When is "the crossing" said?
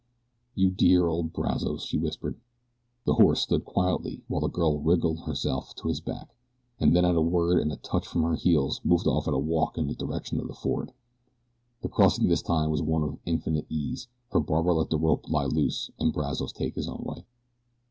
11.83-12.29